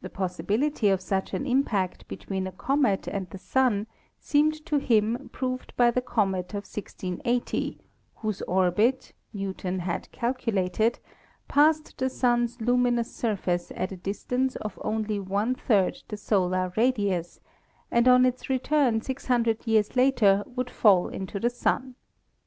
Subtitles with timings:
[0.00, 3.86] The possibilityof such an impact between a comet and the Sun
[4.18, 7.78] seemed to him proved by the comet of 1680,
[8.14, 11.00] whose orbit, Newton had calculated,
[11.48, 17.38] passed the Sun's luminous surface at a distance of only one third the solar radius,
[17.90, 21.94] and on its return 600 years later would fall into the Sun.